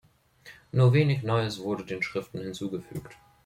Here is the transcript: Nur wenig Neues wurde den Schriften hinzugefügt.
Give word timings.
Nur 0.71 0.93
wenig 0.93 1.21
Neues 1.21 1.59
wurde 1.59 1.85
den 1.85 2.01
Schriften 2.01 2.39
hinzugefügt. 2.39 3.15